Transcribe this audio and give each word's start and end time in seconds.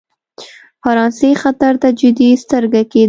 فرانسې 0.81 1.29
خطر 1.41 1.73
ته 1.81 1.89
جدي 1.99 2.29
سترګه 2.43 2.81
کېدل. 2.91 2.99